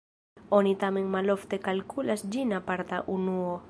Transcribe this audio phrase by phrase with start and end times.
[0.59, 3.59] Oni tamen malofte kalkulas ĝin aparta unuo.